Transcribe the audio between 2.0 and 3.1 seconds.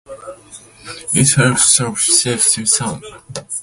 shifting sand.